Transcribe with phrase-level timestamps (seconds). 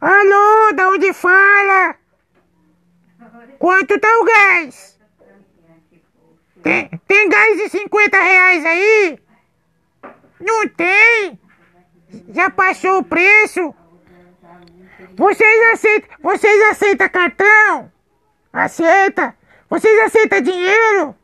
[0.00, 1.96] Alô, da onde fala?
[3.58, 4.96] Quanto tá o gás?
[6.62, 9.18] Tem, tem gás de 50 reais aí?
[10.40, 11.38] Não tem?
[12.28, 13.74] Já passou o preço?
[15.16, 17.92] Vocês aceitam, vocês aceitam cartão?
[18.52, 19.36] Aceita?
[19.68, 21.16] Vocês aceitam dinheiro?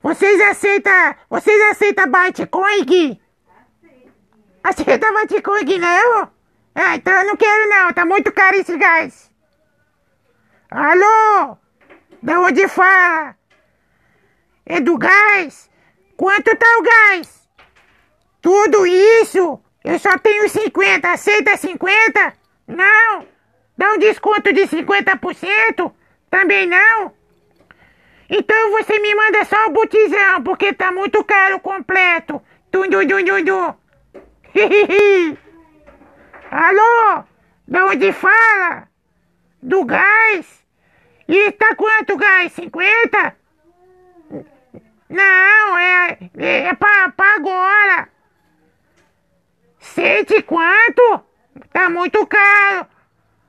[0.00, 3.20] Vocês aceitam, vocês aceitam Bitcoin?
[4.62, 6.37] Aceita Bitcoin não?
[6.80, 9.28] Ah, então eu não quero não, tá muito caro esse gás.
[10.70, 11.58] Alô?
[12.22, 13.34] Da onde fala?
[14.64, 15.68] É do gás?
[16.16, 17.48] Quanto tá o gás?
[18.40, 19.60] Tudo isso?
[19.84, 22.32] Eu só tenho 50, aceita 50?
[22.68, 23.26] Não.
[23.76, 25.92] Dá um desconto de 50%?
[26.30, 27.12] Também não?
[28.30, 32.40] Então você me manda só o botizão, porque tá muito caro o completo.
[32.70, 33.74] Tum, dum, dum, dum, dum.
[36.50, 37.24] Alô?
[37.66, 38.88] Da onde fala?
[39.62, 40.64] Do gás?
[41.28, 42.52] E tá quanto gás?
[42.52, 43.36] 50?
[45.10, 48.08] Não, é, é, é pra, pra agora.
[49.78, 51.24] Cento quanto?
[51.70, 52.86] Tá muito caro.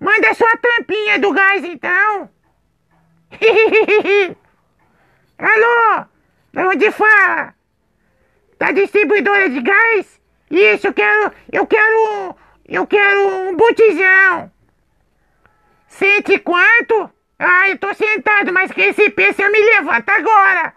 [0.00, 2.30] Manda sua tampinha do gás então.
[5.38, 6.06] Alô?
[6.52, 7.54] Da onde fala?
[8.58, 10.20] Da distribuidora de gás?
[10.50, 11.32] Isso, eu quero.
[11.52, 12.36] Eu quero.
[12.70, 14.50] Eu quero um botijão.
[15.88, 17.10] Cento e quanto?
[17.36, 20.72] Ah, eu tô sentado, mas que esse eu me levanto agora.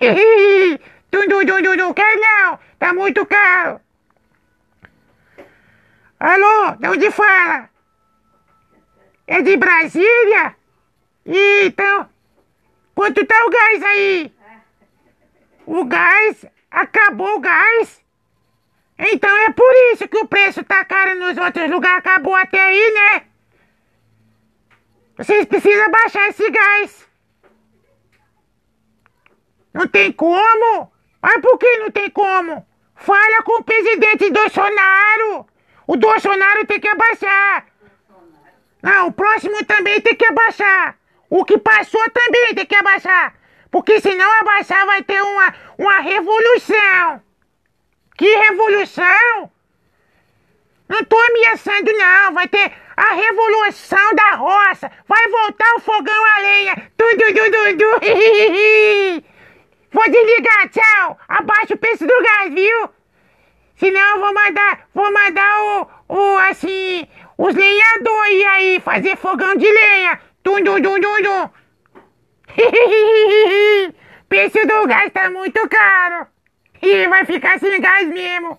[1.08, 1.94] Dum, dum, dum, dum.
[1.94, 2.58] Quer não?
[2.78, 3.80] Tá muito caro.
[6.18, 7.70] Alô, de onde fala?
[9.26, 10.54] É de Brasília?
[11.24, 12.10] Então,
[12.94, 14.32] quanto tá o gás aí?
[15.64, 16.44] O gás?
[16.70, 18.04] Acabou o gás?
[18.98, 22.92] Então é por isso que o preço tá caro nos outros lugares, acabou até aí,
[22.92, 23.26] né?
[25.18, 27.08] Vocês precisam baixar esse gás.
[29.72, 30.90] Não tem como?
[31.20, 32.66] Mas por que não tem como?
[32.94, 35.46] Fala com o presidente Bolsonaro.
[35.86, 37.66] O Bolsonaro tem que abaixar.
[38.82, 40.96] Não, o próximo também tem que abaixar.
[41.28, 43.34] O que passou também tem que abaixar.
[43.70, 47.22] Porque se não abaixar vai ter uma, uma revolução.
[48.16, 49.50] Que revolução?
[50.88, 54.90] Não tô ameaçando não, vai ter a revolução da roça.
[55.06, 56.90] Vai voltar o fogão a lenha.
[56.96, 59.24] Tudo, tudo, tudo.
[59.92, 61.18] Vou desligar, tchau.
[61.28, 62.90] Abaixa o preço do gás, viu?
[63.76, 67.06] Senão eu vou mandar, vou mandar o, o assim,
[67.36, 70.20] os lenhadores aí fazer fogão de lenha.
[70.42, 71.50] Tum, dum, dum, dum, dum.
[74.28, 76.26] preço do gás tá muito caro.
[76.82, 78.58] E vai ficar sem gás mesmo.